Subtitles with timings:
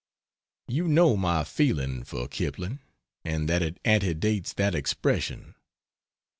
[0.67, 2.79] You know my feeling for Kipling
[3.23, 5.53] and that it antedates that expression.